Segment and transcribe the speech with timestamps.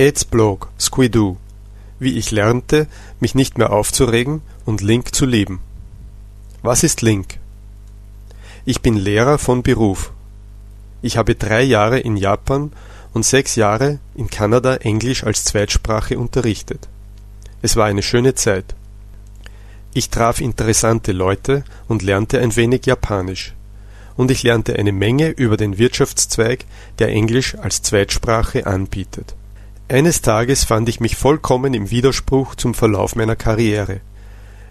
[0.00, 1.36] Eds Blog Squidoo
[1.98, 2.86] Wie ich lernte,
[3.20, 5.60] mich nicht mehr aufzuregen und Link zu lieben.
[6.62, 7.38] Was ist Link?
[8.64, 10.12] Ich bin Lehrer von Beruf.
[11.02, 12.72] Ich habe drei Jahre in Japan
[13.12, 16.88] und sechs Jahre in Kanada Englisch als Zweitsprache unterrichtet.
[17.60, 18.74] Es war eine schöne Zeit.
[19.92, 23.52] Ich traf interessante Leute und lernte ein wenig Japanisch.
[24.16, 26.64] Und ich lernte eine Menge über den Wirtschaftszweig,
[27.00, 29.34] der Englisch als Zweitsprache anbietet.
[29.90, 34.00] Eines Tages fand ich mich vollkommen im Widerspruch zum Verlauf meiner Karriere.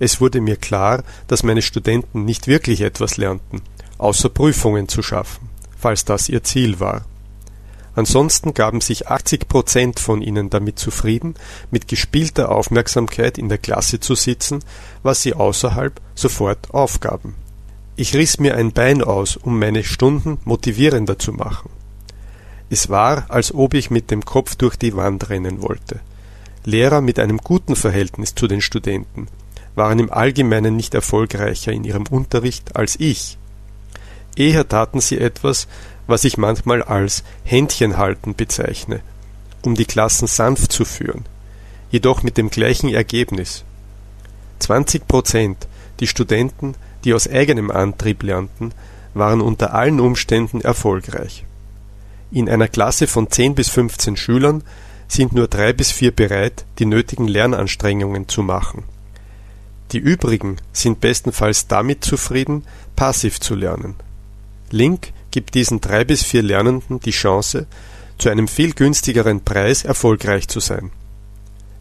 [0.00, 3.62] Es wurde mir klar, dass meine Studenten nicht wirklich etwas lernten,
[3.96, 7.04] außer Prüfungen zu schaffen, falls das ihr Ziel war.
[7.94, 11.36] Ansonsten gaben sich 80 Prozent von ihnen damit zufrieden,
[11.70, 14.64] mit gespielter Aufmerksamkeit in der Klasse zu sitzen,
[15.04, 17.36] was sie außerhalb sofort aufgaben.
[17.94, 21.70] Ich riss mir ein Bein aus, um meine Stunden motivierender zu machen.
[22.74, 26.00] Es war, als ob ich mit dem Kopf durch die Wand rennen wollte.
[26.64, 29.28] Lehrer mit einem guten Verhältnis zu den Studenten
[29.76, 33.38] waren im Allgemeinen nicht erfolgreicher in ihrem Unterricht als ich.
[34.34, 35.68] Eher taten sie etwas,
[36.08, 39.02] was ich manchmal als Händchenhalten bezeichne,
[39.62, 41.26] um die Klassen sanft zu führen,
[41.92, 43.62] jedoch mit dem gleichen Ergebnis.
[44.58, 45.68] 20 Prozent
[46.00, 48.72] die Studenten, die aus eigenem Antrieb lernten,
[49.14, 51.44] waren unter allen Umständen erfolgreich.
[52.34, 54.64] In einer Klasse von 10 bis 15 Schülern
[55.06, 58.82] sind nur drei bis vier bereit, die nötigen Lernanstrengungen zu machen.
[59.92, 62.64] Die übrigen sind bestenfalls damit zufrieden,
[62.96, 63.94] passiv zu lernen.
[64.72, 67.68] Link gibt diesen drei bis vier Lernenden die Chance,
[68.18, 70.90] zu einem viel günstigeren Preis erfolgreich zu sein.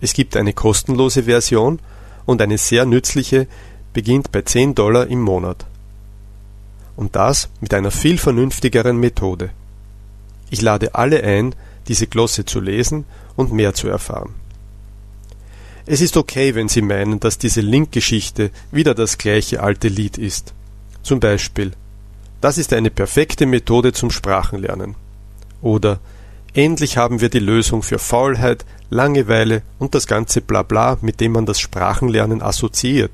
[0.00, 1.78] Es gibt eine kostenlose Version
[2.26, 3.46] und eine sehr nützliche
[3.92, 5.64] beginnt bei 10 Dollar im Monat.
[6.96, 9.50] Und das mit einer viel vernünftigeren Methode.
[10.50, 11.54] Ich lade alle ein,
[11.88, 13.04] diese Glosse zu lesen
[13.36, 14.34] und mehr zu erfahren.
[15.86, 20.52] Es ist okay, wenn Sie meinen, dass diese Link-Geschichte wieder das gleiche alte Lied ist.
[21.02, 21.72] Zum Beispiel
[22.40, 24.94] das ist eine perfekte Methode zum Sprachenlernen.
[25.60, 26.00] Oder
[26.54, 31.46] endlich haben wir die Lösung für Faulheit, Langeweile und das ganze Blabla, mit dem man
[31.46, 33.12] das Sprachenlernen assoziiert.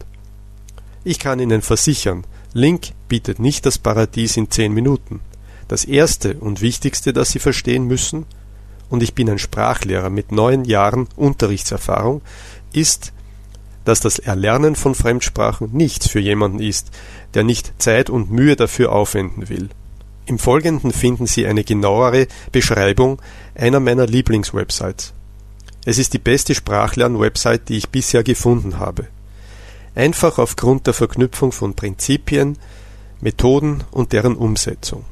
[1.05, 5.21] Ich kann Ihnen versichern, Link bietet nicht das Paradies in zehn Minuten.
[5.69, 8.27] Das erste und wichtigste, das Sie verstehen müssen,
[8.89, 12.23] und ich bin ein Sprachlehrer mit neun Jahren Unterrichtserfahrung,
[12.73, 13.13] ist,
[13.85, 16.91] dass das Erlernen von Fremdsprachen nichts für jemanden ist,
[17.35, 19.69] der nicht Zeit und Mühe dafür aufwenden will.
[20.27, 23.23] Im Folgenden finden Sie eine genauere Beschreibung
[23.55, 25.13] einer meiner Lieblingswebsites.
[25.85, 29.07] Es ist die beste Sprachlern-Website, die ich bisher gefunden habe.
[29.95, 32.59] Einfach aufgrund der Verknüpfung von Prinzipien,
[33.21, 35.05] Methoden und deren Umsetzung.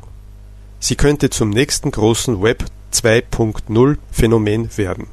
[0.86, 5.06] Sie könnte zum nächsten großen Web 2.0 Phänomen werden.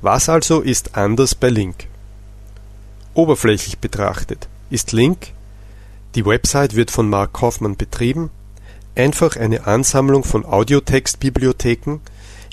[0.00, 1.86] Was also ist anders bei Link?
[3.12, 5.34] Oberflächlich betrachtet ist Link,
[6.14, 8.30] die Website wird von Mark Kaufmann betrieben,
[8.94, 12.00] einfach eine Ansammlung von Audiotextbibliotheken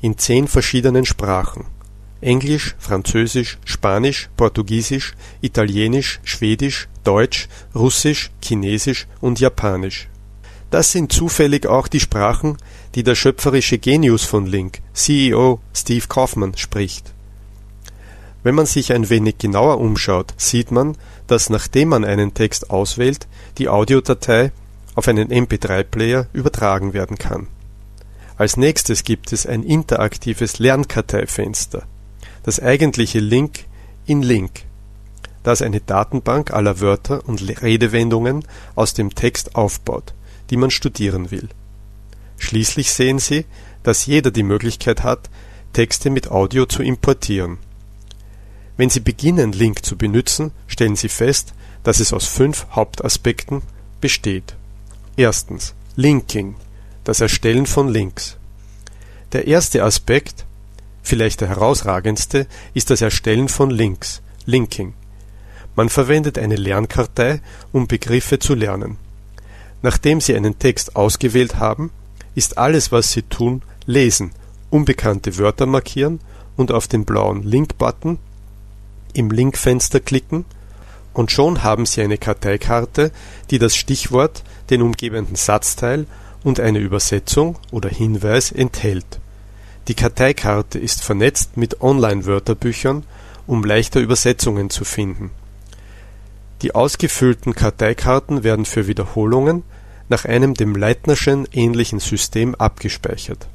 [0.01, 1.63] in zehn verschiedenen Sprachen
[2.19, 10.09] Englisch, Französisch, Spanisch, Portugiesisch, Italienisch, Schwedisch, Deutsch, Russisch, Chinesisch und Japanisch.
[10.71, 12.57] Das sind zufällig auch die Sprachen,
[12.95, 17.13] die der schöpferische Genius von Link, CEO Steve Kaufmann, spricht.
[18.43, 23.27] Wenn man sich ein wenig genauer umschaut, sieht man, dass nachdem man einen Text auswählt,
[23.57, 24.51] die Audiodatei
[24.95, 27.47] auf einen MP3-Player übertragen werden kann.
[28.37, 31.83] Als nächstes gibt es ein interaktives Lernkarteifenster,
[32.43, 33.65] das eigentliche Link
[34.05, 34.63] in Link,
[35.43, 40.13] das eine Datenbank aller Wörter und Redewendungen aus dem Text aufbaut,
[40.49, 41.49] die man studieren will.
[42.37, 43.45] Schließlich sehen Sie,
[43.83, 45.29] dass jeder die Möglichkeit hat,
[45.73, 47.57] Texte mit Audio zu importieren
[48.77, 51.53] wenn Sie beginnen Link zu benutzen, stellen Sie fest,
[51.83, 53.61] dass es aus fünf Hauptaspekten
[54.01, 54.55] besteht.
[55.15, 56.55] Erstens Linking,
[57.03, 58.37] das Erstellen von Links.
[59.31, 60.45] Der erste Aspekt,
[61.03, 64.93] vielleicht der herausragendste, ist das Erstellen von Links, Linking.
[65.75, 67.41] Man verwendet eine Lernkartei,
[67.71, 68.97] um Begriffe zu lernen.
[69.81, 71.91] Nachdem Sie einen Text ausgewählt haben,
[72.33, 74.31] ist alles, was Sie tun, lesen,
[74.69, 76.19] unbekannte Wörter markieren
[76.55, 78.19] und auf den blauen Link-Button
[79.13, 80.45] im Linkfenster klicken
[81.13, 83.11] und schon haben Sie eine Karteikarte,
[83.49, 86.05] die das Stichwort, den umgebenden Satzteil
[86.43, 89.19] und eine Übersetzung oder Hinweis enthält.
[89.87, 93.03] Die Karteikarte ist vernetzt mit Online-Wörterbüchern,
[93.47, 95.31] um leichter Übersetzungen zu finden.
[96.65, 99.61] Die ausgefüllten Karteikarten werden für Wiederholungen
[100.09, 103.47] nach einem dem Leitnerschen ähnlichen System abgespeichert.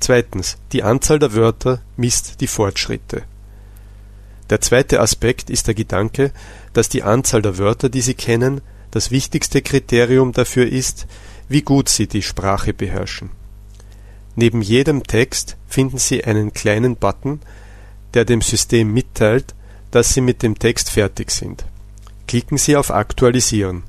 [0.00, 3.22] Zweitens, die Anzahl der Wörter misst die Fortschritte.
[4.50, 6.30] Der zweite Aspekt ist der Gedanke,
[6.74, 11.06] dass die Anzahl der Wörter, die Sie kennen, das wichtigste Kriterium dafür ist,
[11.48, 13.30] wie gut Sie die Sprache beherrschen.
[14.36, 17.40] Neben jedem Text finden Sie einen kleinen Button,
[18.12, 19.54] der dem System mitteilt,
[19.90, 21.64] dass Sie mit dem Text fertig sind.
[22.30, 23.82] Klicken Sie auf Aktualisieren.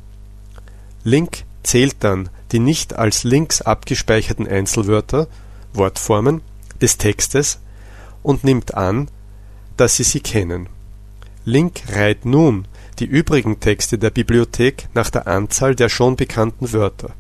[1.04, 5.28] Link zählt dann die nicht als Links abgespeicherten Einzelwörter
[5.74, 6.42] (Wortformen)
[6.82, 7.60] des Textes
[8.24, 9.10] und nimmt an,
[9.78, 10.70] dass Sie sie kennen.
[11.46, 12.66] Link reiht nun
[12.98, 17.12] die übrigen Texte der Bibliothek nach der Anzahl der schon bekannten Wörter.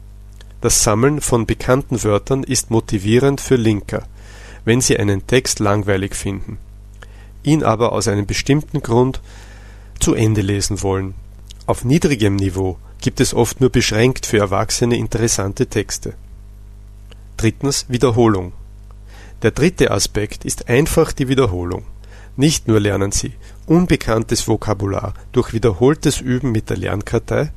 [0.59, 4.07] Das Sammeln von bekannten Wörtern ist motivierend für Linker,
[4.65, 6.57] wenn sie einen Text langweilig finden,
[7.43, 9.21] ihn aber aus einem bestimmten Grund
[10.01, 11.13] zu Ende lesen wollen.
[11.65, 16.13] Auf niedrigem Niveau gibt es oft nur beschränkt für Erwachsene interessante Texte.
[17.37, 18.53] Drittens Wiederholung.
[19.41, 21.85] Der dritte Aspekt ist einfach die Wiederholung.
[22.35, 23.33] Nicht nur lernen Sie
[23.65, 27.51] unbekanntes Vokabular durch wiederholtes Üben mit der Lernkartei,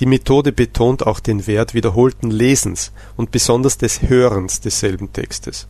[0.00, 5.68] die Methode betont auch den Wert wiederholten Lesens und besonders des Hörens desselben Textes.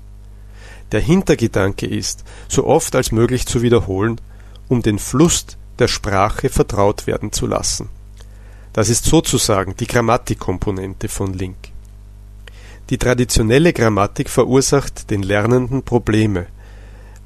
[0.92, 4.20] Der Hintergedanke ist, so oft als möglich zu wiederholen,
[4.68, 5.46] um den Fluss
[5.82, 7.88] der Sprache vertraut werden zu lassen
[8.72, 11.56] das ist sozusagen die Grammatikkomponente von Link.
[12.90, 16.46] Die traditionelle Grammatik verursacht den Lernenden Probleme,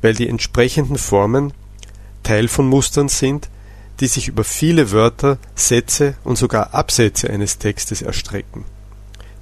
[0.02, 1.52] weil die entsprechenden Formen
[2.22, 3.48] Teil von Mustern sind,
[4.00, 8.64] die sich über viele Wörter, Sätze und sogar Absätze eines Textes erstrecken.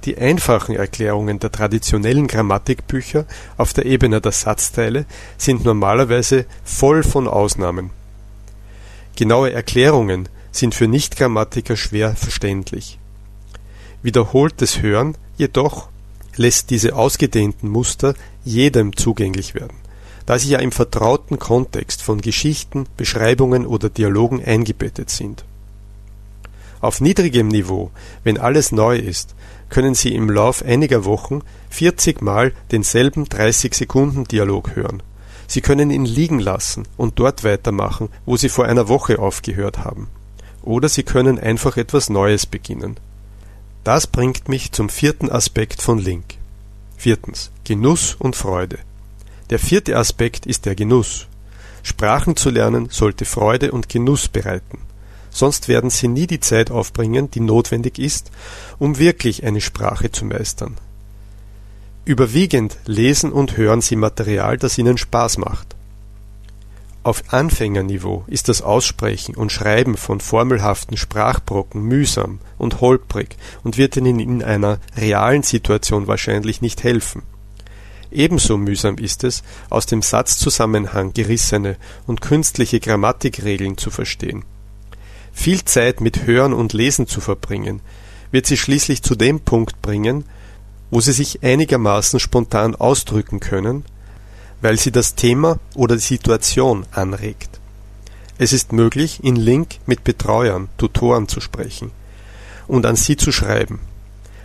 [0.05, 3.25] Die einfachen Erklärungen der traditionellen Grammatikbücher
[3.57, 5.05] auf der Ebene der Satzteile
[5.37, 7.89] sind normalerweise voll von Ausnahmen.
[9.15, 12.99] Genaue Erklärungen sind für Nichtgrammatiker schwer verständlich.
[14.01, 15.89] Wiederholtes Hören jedoch
[16.35, 18.13] lässt diese ausgedehnten Muster
[18.43, 19.77] jedem zugänglich werden,
[20.25, 25.45] da sie ja im vertrauten Kontext von Geschichten, Beschreibungen oder Dialogen eingebettet sind.
[26.81, 27.89] Auf niedrigem Niveau,
[28.23, 29.33] wenn alles neu ist,
[29.69, 31.41] können Sie im Lauf einiger Wochen
[31.71, 35.01] 40 Mal denselben 30 Sekunden Dialog hören.
[35.47, 40.09] Sie können ihn liegen lassen und dort weitermachen, wo Sie vor einer Woche aufgehört haben
[40.65, 42.97] oder Sie können einfach etwas Neues beginnen.
[43.83, 46.25] Das bringt mich zum vierten Aspekt von Link.
[46.97, 47.51] Viertens.
[47.63, 48.79] Genuss und Freude.
[49.51, 51.27] Der vierte Aspekt ist der Genuss.
[51.83, 54.79] Sprachen zu lernen sollte Freude und Genuss bereiten.
[55.29, 58.31] Sonst werden Sie nie die Zeit aufbringen, die notwendig ist,
[58.79, 60.77] um wirklich eine Sprache zu meistern.
[62.05, 65.75] Überwiegend lesen und hören Sie Material, das Ihnen Spaß macht.
[67.01, 73.97] Auf Anfängerniveau ist das Aussprechen und Schreiben von formelhaften Sprachbrocken mühsam und holprig und wird
[73.97, 77.23] Ihnen in einer realen Situation wahrscheinlich nicht helfen.
[78.11, 81.75] Ebenso mühsam ist es, aus dem Satzzusammenhang gerissene
[82.05, 84.45] und künstliche Grammatikregeln zu verstehen.
[85.33, 87.81] Viel Zeit mit Hören und Lesen zu verbringen,
[88.31, 90.25] wird Sie schließlich zu dem Punkt bringen,
[90.91, 93.83] wo Sie sich einigermaßen spontan ausdrücken können
[94.65, 97.59] weil sie das Thema oder die Situation anregt.
[98.39, 101.91] Es ist möglich, in Link mit Betreuern, Tutoren zu sprechen
[102.65, 103.79] und an sie zu schreiben.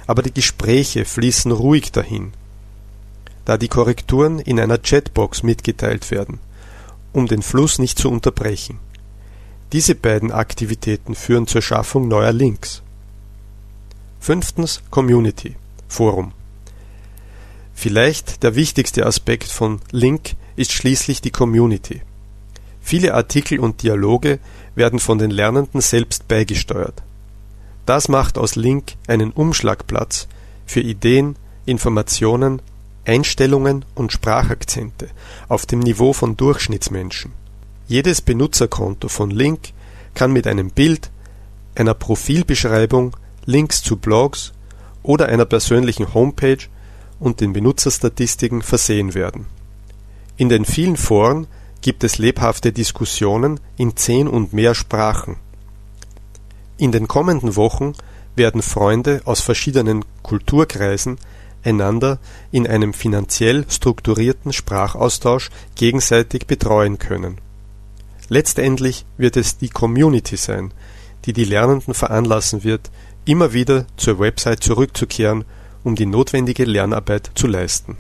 [0.07, 2.33] Aber die Gespräche fließen ruhig dahin,
[3.47, 6.39] da die Korrekturen in einer Chatbox mitgeteilt werden,
[7.15, 8.79] um den Fluss nicht zu unterbrechen.
[9.73, 12.83] Diese beiden Aktivitäten führen zur Schaffung neuer Links.
[14.21, 15.57] Fünftens Community
[15.91, 16.33] Forum
[17.75, 22.03] Vielleicht der wichtigste Aspekt von Link ist schließlich die Community.
[22.83, 24.39] Viele Artikel und Dialoge
[24.75, 27.03] werden von den Lernenden selbst beigesteuert.
[27.87, 30.29] Das macht aus Link einen Umschlagplatz
[30.67, 32.61] für Ideen, Informationen,
[33.07, 35.09] Einstellungen und Sprachakzente
[35.49, 37.33] auf dem Niveau von Durchschnittsmenschen.
[37.89, 39.71] Jedes Benutzerkonto von Link
[40.15, 41.11] kann mit einem Bild,
[41.75, 43.17] einer Profilbeschreibung,
[43.47, 44.53] Links zu Blogs
[45.03, 46.69] oder einer persönlichen Homepage
[47.19, 49.47] und den Benutzerstatistiken versehen werden.
[50.37, 51.47] In den vielen Foren
[51.83, 55.37] gibt es lebhafte Diskussionen in zehn und mehr Sprachen.
[56.79, 57.95] In den kommenden Wochen
[58.37, 61.19] werden Freunde aus verschiedenen Kulturkreisen
[61.63, 62.19] einander
[62.51, 67.39] in einem finanziell strukturierten Sprachaustausch gegenseitig betreuen können.
[68.29, 70.73] Letztendlich wird es die Community sein,
[71.27, 72.91] die die Lernenden veranlassen wird,
[73.31, 75.45] immer wieder zur Website zurückzukehren
[75.85, 77.89] um die notwendige Lernarbeit zu leisten